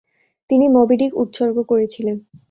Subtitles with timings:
[0.49, 2.17] তিনি মবি-ডিক উৎসর্গ করেছিলেন।